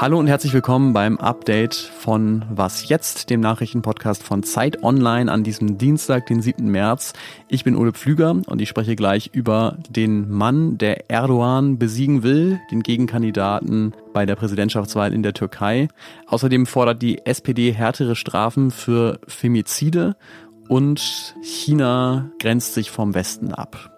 [0.00, 5.42] Hallo und herzlich willkommen beim Update von Was jetzt, dem Nachrichtenpodcast von Zeit Online an
[5.42, 6.70] diesem Dienstag, den 7.
[6.70, 7.12] März.
[7.48, 12.60] Ich bin Ole Pflüger und ich spreche gleich über den Mann, der Erdogan besiegen will,
[12.70, 15.88] den Gegenkandidaten bei der Präsidentschaftswahl in der Türkei.
[16.28, 20.14] Außerdem fordert die SPD härtere Strafen für Femizide
[20.68, 23.97] und China grenzt sich vom Westen ab.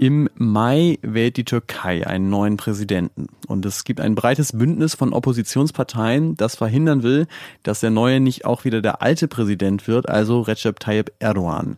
[0.00, 5.12] Im Mai wählt die Türkei einen neuen Präsidenten und es gibt ein breites Bündnis von
[5.12, 7.26] Oppositionsparteien, das verhindern will,
[7.64, 11.76] dass der neue nicht auch wieder der alte Präsident wird, also Recep Tayyip Erdogan.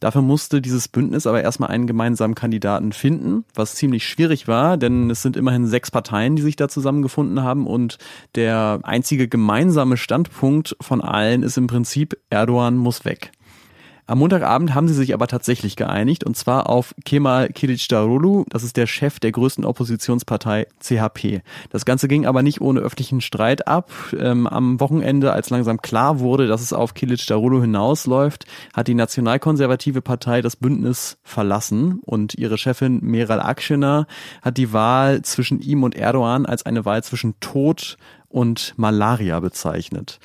[0.00, 5.10] Dafür musste dieses Bündnis aber erstmal einen gemeinsamen Kandidaten finden, was ziemlich schwierig war, denn
[5.10, 7.98] es sind immerhin sechs Parteien, die sich da zusammengefunden haben und
[8.34, 13.30] der einzige gemeinsame Standpunkt von allen ist im Prinzip, Erdogan muss weg.
[14.08, 18.78] Am Montagabend haben sie sich aber tatsächlich geeinigt und zwar auf Kemal Kilicdaroglu, das ist
[18.78, 21.42] der Chef der größten Oppositionspartei CHP.
[21.68, 23.92] Das Ganze ging aber nicht ohne öffentlichen Streit ab.
[24.18, 30.00] Ähm, am Wochenende, als langsam klar wurde, dass es auf Kilicdaroglu hinausläuft, hat die nationalkonservative
[30.00, 34.06] Partei das Bündnis verlassen und ihre Chefin Meral Akşener
[34.40, 37.98] hat die Wahl zwischen ihm und Erdogan als eine Wahl zwischen Tod
[38.30, 40.18] und Malaria bezeichnet.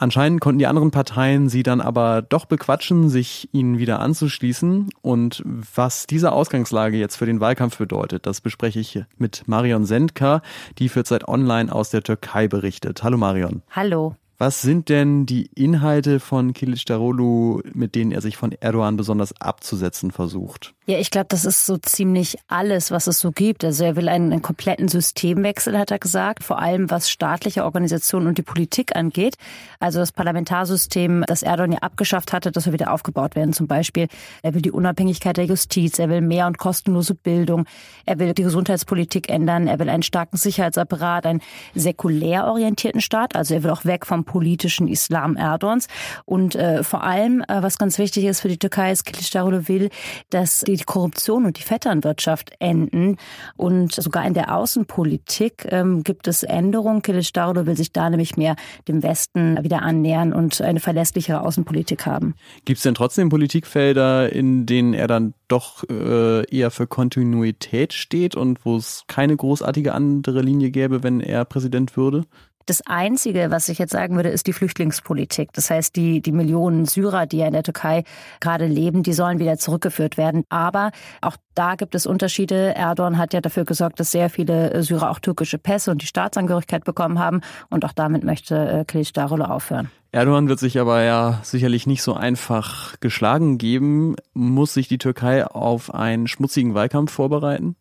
[0.00, 4.90] Anscheinend konnten die anderen Parteien sie dann aber doch bequatschen, sich ihnen wieder anzuschließen.
[5.02, 10.42] Und was diese Ausgangslage jetzt für den Wahlkampf bedeutet, das bespreche ich mit Marion Sendka,
[10.78, 13.02] die für Zeit Online aus der Türkei berichtet.
[13.02, 13.62] Hallo Marion.
[13.70, 14.14] Hallo.
[14.40, 19.40] Was sind denn die Inhalte von Kilic Darolu, mit denen er sich von Erdogan besonders
[19.40, 20.74] abzusetzen versucht?
[20.90, 23.62] Ja, ich glaube, das ist so ziemlich alles, was es so gibt.
[23.62, 28.26] Also er will einen, einen, kompletten Systemwechsel, hat er gesagt, vor allem was staatliche Organisationen
[28.26, 29.34] und die Politik angeht.
[29.80, 33.52] Also das Parlamentarsystem, das Erdogan ja abgeschafft hatte, das soll wieder aufgebaut werden.
[33.52, 34.08] Zum Beispiel,
[34.42, 37.66] er will die Unabhängigkeit der Justiz, er will mehr und kostenlose Bildung,
[38.06, 41.42] er will die Gesundheitspolitik ändern, er will einen starken Sicherheitsapparat, einen
[41.74, 43.36] säkulär orientierten Staat.
[43.36, 45.86] Also er will auch weg vom politischen Islam Erdogans.
[46.24, 49.90] Und äh, vor allem, äh, was ganz wichtig ist für die Türkei, ist Kılıçdaroğlu will,
[50.30, 53.16] dass die Korruption und die Vetternwirtschaft enden.
[53.56, 57.02] Und sogar in der Außenpolitik ähm, gibt es Änderungen.
[57.02, 58.56] Kılıçdaroğlu will sich da nämlich mehr
[58.86, 62.34] dem Westen wieder annähern und eine verlässlichere Außenpolitik haben.
[62.64, 68.34] Gibt es denn trotzdem Politikfelder, in denen er dann doch äh, eher für Kontinuität steht
[68.34, 72.24] und wo es keine großartige andere Linie gäbe, wenn er Präsident würde?
[72.68, 75.54] Das Einzige, was ich jetzt sagen würde, ist die Flüchtlingspolitik.
[75.54, 78.04] Das heißt, die, die Millionen Syrer, die ja in der Türkei
[78.40, 80.44] gerade leben, die sollen wieder zurückgeführt werden.
[80.50, 80.90] Aber
[81.22, 82.74] auch da gibt es Unterschiede.
[82.74, 86.84] Erdogan hat ja dafür gesorgt, dass sehr viele Syrer auch türkische Pässe und die Staatsangehörigkeit
[86.84, 87.40] bekommen haben.
[87.70, 89.90] Und auch damit möchte äh, Kılıçdaroğlu aufhören.
[90.12, 94.16] Erdogan wird sich aber ja sicherlich nicht so einfach geschlagen geben.
[94.34, 97.76] Muss sich die Türkei auf einen schmutzigen Wahlkampf vorbereiten?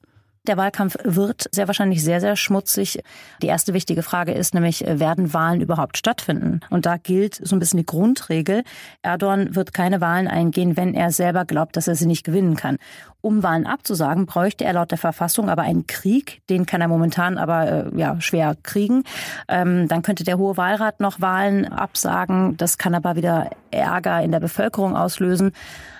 [0.48, 3.04] Der Wahlkampf wird sehr wahrscheinlich sehr, sehr schmutzig.
[3.42, 6.62] Die erste wichtige Frage ist nämlich, werden Wahlen überhaupt stattfinden?
[6.70, 8.64] Und da gilt so ein bisschen die Grundregel.
[9.02, 12.78] Erdogan wird keine Wahlen eingehen, wenn er selber glaubt, dass er sie nicht gewinnen kann.
[13.28, 16.40] Um Wahlen abzusagen, bräuchte er laut der Verfassung aber einen Krieg.
[16.50, 19.04] Den kann er momentan aber äh, ja, schwer kriegen.
[19.50, 22.56] Ähm, dann könnte der Hohe Wahlrat noch Wahlen absagen.
[22.56, 25.52] Das kann aber wieder Ärger in der Bevölkerung auslösen.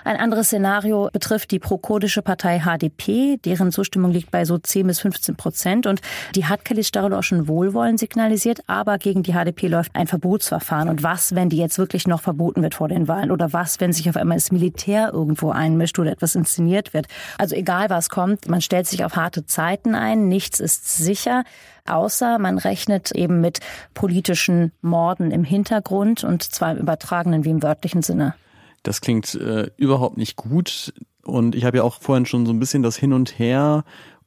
[0.04, 3.36] Ein anderes Szenario betrifft die pro-kurdische Partei HDP.
[3.44, 5.86] Deren Zustimmung liegt bei so 10 bis 15 Prozent.
[5.86, 6.00] Und
[6.34, 8.60] die hat Kılıçdaroğlu auch schon Wohlwollen signalisiert.
[8.68, 10.88] Aber gegen die HDP läuft ein Verbotsverfahren.
[10.88, 13.30] Und was, wenn die jetzt wirklich noch verboten wird vor den Wahlen?
[13.30, 17.06] Oder was, wenn sich auf einmal das Militär irgendwo einmischt oder etwas inszeniert wird?
[17.38, 20.28] Also egal was kommt, man stellt sich auf harte Zeiten ein.
[20.28, 21.44] Nichts ist sicher
[21.88, 23.60] außer man rechnet eben mit
[23.94, 28.34] politischen Morden im Hintergrund und zwar im übertragenen wie im wörtlichen Sinne.
[28.82, 30.92] Das klingt äh, überhaupt nicht gut.
[31.24, 33.84] Und ich habe ja auch vorhin schon so ein bisschen das Hin und Her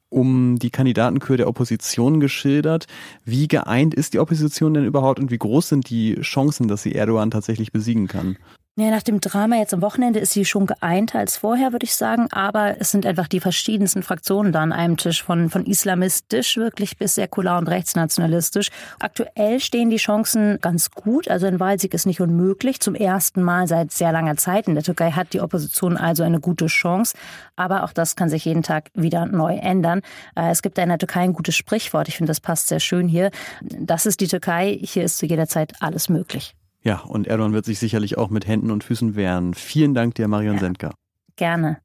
[0.10, 2.86] um die Kandidatenkür der Opposition geschildert.
[3.24, 6.94] Wie geeint ist die Opposition denn überhaupt und wie groß sind die Chancen, dass sie
[6.94, 8.36] Erdogan tatsächlich besiegen kann?
[8.78, 11.94] Ja, nach dem Drama jetzt am Wochenende ist sie schon geeinter als vorher, würde ich
[11.94, 12.32] sagen.
[12.32, 16.98] Aber es sind einfach die verschiedensten Fraktionen da an einem Tisch, von, von islamistisch wirklich
[16.98, 18.70] bis säkular und rechtsnationalistisch.
[19.00, 21.28] Aktuell stehen die Chancen ganz gut.
[21.28, 22.80] Also ein Wahlsieg ist nicht unmöglich.
[22.80, 26.40] Zum ersten Mal seit sehr langer Zeit in der Türkei hat die Opposition also eine
[26.40, 27.18] gute Chance.
[27.58, 30.00] Aber auch das kann sich jeden Tag wieder neu ändern.
[30.38, 32.08] Äh, es gibt in der Türkei ein gutes Sprichwort.
[32.08, 33.32] Ich finde, das passt sehr schön hier.
[33.62, 34.80] Das ist die Türkei.
[34.82, 36.56] Hier ist zu jeder Zeit alles möglich.
[36.84, 39.54] Ja, und Erdogan wird sich sicherlich auch mit Händen und Füßen wehren.
[39.54, 40.94] Vielen Dank dir, Marion ja, Sendker.
[41.36, 41.82] Gerne.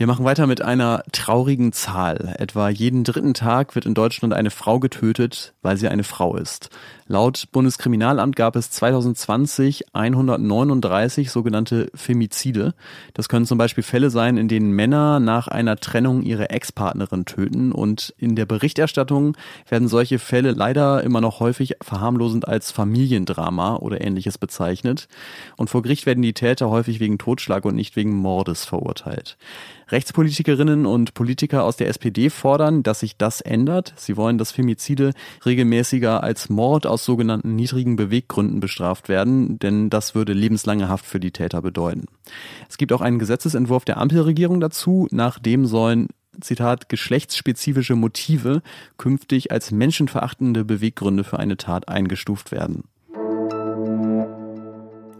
[0.00, 2.34] Wir machen weiter mit einer traurigen Zahl.
[2.38, 6.70] Etwa jeden dritten Tag wird in Deutschland eine Frau getötet, weil sie eine Frau ist.
[7.06, 12.72] Laut Bundeskriminalamt gab es 2020 139 sogenannte Femizide.
[13.12, 17.70] Das können zum Beispiel Fälle sein, in denen Männer nach einer Trennung ihre Ex-Partnerin töten.
[17.70, 19.36] Und in der Berichterstattung
[19.68, 25.08] werden solche Fälle leider immer noch häufig verharmlosend als Familiendrama oder ähnliches bezeichnet.
[25.58, 29.36] Und vor Gericht werden die Täter häufig wegen Totschlag und nicht wegen Mordes verurteilt.
[29.90, 33.92] Rechtspolitikerinnen und Politiker aus der SPD fordern, dass sich das ändert.
[33.96, 35.12] Sie wollen, dass Femizide
[35.44, 41.20] regelmäßiger als Mord aus sogenannten niedrigen Beweggründen bestraft werden, denn das würde lebenslange Haft für
[41.20, 42.06] die Täter bedeuten.
[42.68, 46.08] Es gibt auch einen Gesetzesentwurf der Ampelregierung dazu, nach dem sollen
[46.40, 48.62] Zitat, geschlechtsspezifische Motive
[48.96, 52.84] künftig als menschenverachtende Beweggründe für eine Tat eingestuft werden.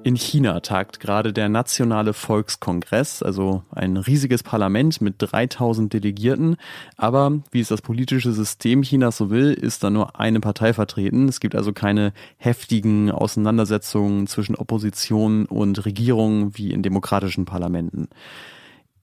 [0.02, 6.56] In China tagt gerade der Nationale Volkskongress, also ein riesiges Parlament mit 3000 Delegierten.
[6.96, 11.28] Aber wie es das politische System Chinas so will, ist da nur eine Partei vertreten.
[11.28, 18.08] Es gibt also keine heftigen Auseinandersetzungen zwischen Opposition und Regierung wie in demokratischen Parlamenten.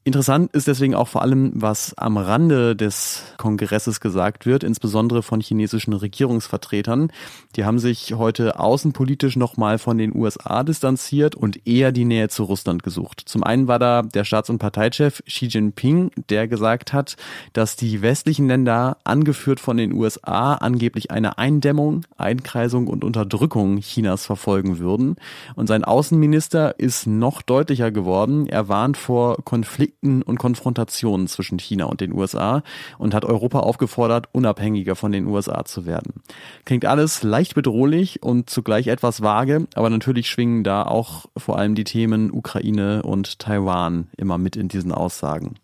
[0.08, 5.42] Interessant ist deswegen auch vor allem, was am Rande des Kongresses gesagt wird, insbesondere von
[5.42, 7.12] chinesischen Regierungsvertretern.
[7.58, 12.46] Die haben sich heute außenpolitisch nochmal von den USA distanziert und eher die Nähe zu
[12.46, 13.22] Russland gesucht.
[13.26, 17.18] Zum einen war da der Staats- und Parteichef Xi Jinping, der gesagt hat,
[17.52, 24.26] dass die westlichen Länder, angeführt von den USA, angeblich eine Eindämmung, Einkreisung und Unterdrückung Chinas
[24.26, 25.18] verfolgen würden.
[25.56, 28.48] Und sein Außenminister ist noch deutlicher geworden.
[28.48, 32.62] Er warnt vor Konflikten Konflikten und Konfrontationen zwischen China und den USA
[32.98, 36.22] und hat Europa aufgefordert, unabhängiger von den USA zu werden.
[36.66, 41.76] Klingt alles leicht bedrohlich und zugleich etwas vage, aber natürlich schwingen da auch vor allem
[41.76, 45.56] die Themen Ukraine und Taiwan immer mit in diesen Aussagen.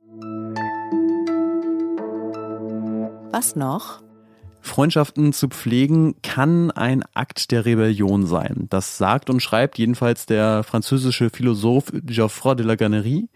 [3.32, 4.02] Was noch?
[4.66, 8.68] Freundschaften zu pflegen kann ein Akt der Rebellion sein.
[8.70, 13.28] Das sagt und schreibt jedenfalls der französische Philosoph Geoffroy de la Gannerie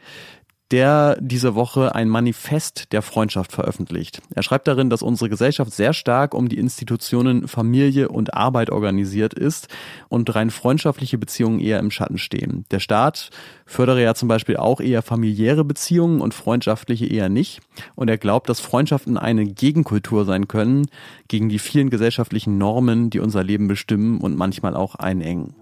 [0.71, 4.21] der diese Woche ein Manifest der Freundschaft veröffentlicht.
[4.35, 9.33] Er schreibt darin, dass unsere Gesellschaft sehr stark um die Institutionen Familie und Arbeit organisiert
[9.33, 9.69] ist
[10.09, 12.65] und rein freundschaftliche Beziehungen eher im Schatten stehen.
[12.71, 13.29] Der Staat
[13.65, 17.61] fördere ja zum Beispiel auch eher familiäre Beziehungen und freundschaftliche eher nicht.
[17.95, 20.87] Und er glaubt, dass Freundschaften eine Gegenkultur sein können
[21.29, 25.53] gegen die vielen gesellschaftlichen Normen, die unser Leben bestimmen und manchmal auch einengen.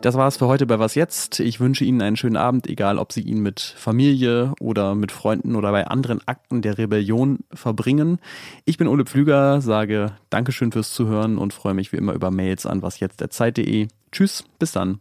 [0.00, 1.40] Das war's für heute bei Was Jetzt.
[1.40, 5.56] Ich wünsche Ihnen einen schönen Abend, egal ob Sie ihn mit Familie oder mit Freunden
[5.56, 8.20] oder bei anderen Akten der Rebellion verbringen.
[8.64, 12.64] Ich bin Ole Pflüger, sage Dankeschön fürs Zuhören und freue mich wie immer über Mails
[12.64, 13.88] an wasjetzt.zeit.de.
[14.12, 15.00] Tschüss, bis dann.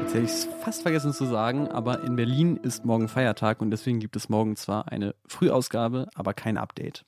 [0.00, 3.70] Jetzt hätte ich es fast vergessen zu sagen, aber in Berlin ist morgen Feiertag und
[3.70, 7.04] deswegen gibt es morgen zwar eine Frühausgabe, aber kein Update.